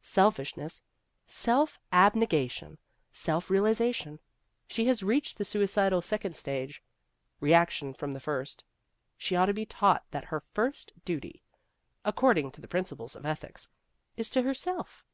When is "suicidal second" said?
5.44-6.34